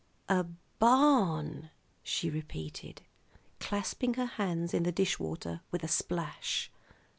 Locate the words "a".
0.29-0.47, 5.83-5.87